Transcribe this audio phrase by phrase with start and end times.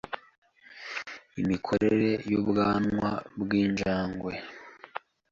[1.41, 3.09] Imikorere y’ubwanwa
[3.39, 4.31] bw’injangwe